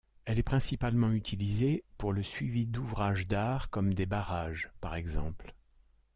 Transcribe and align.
Elle 0.25 0.39
est 0.39 0.41
principalement 0.41 1.11
utilisée 1.11 1.83
pour 1.99 2.11
le 2.11 2.23
suivi 2.23 2.65
d'ouvrage 2.65 3.27
d'art, 3.27 3.69
comme 3.69 3.93
des 3.93 4.07
barrages 4.07 4.71
par 4.81 4.95
exemple. 4.95 5.53